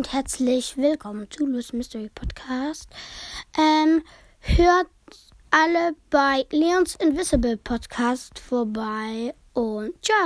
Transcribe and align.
und 0.00 0.14
herzlich 0.14 0.78
willkommen 0.78 1.30
zu 1.30 1.44
Louis 1.44 1.74
Mystery 1.74 2.08
Podcast. 2.14 2.88
Ähm, 3.58 4.02
hört 4.40 4.86
alle 5.50 5.94
bei 6.08 6.46
Leons 6.48 6.94
Invisible 6.94 7.58
Podcast 7.58 8.38
vorbei 8.38 9.34
und 9.52 9.92
ciao. 10.02 10.20